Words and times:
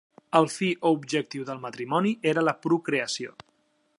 El 0.37 0.47
fi 0.53 0.69
o 0.75 0.91
objectiu 0.95 1.45
del 1.51 1.61
matrimoni 1.67 2.15
era 2.33 2.47
la 2.49 2.57
procreació. 2.67 3.37